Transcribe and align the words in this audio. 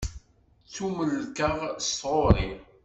Ttumellkeɣ 0.67 1.57
s 1.85 1.87
tɣuri. 2.01 2.49